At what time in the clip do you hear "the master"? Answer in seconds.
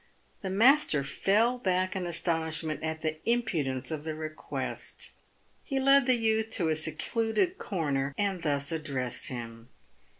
0.41-1.03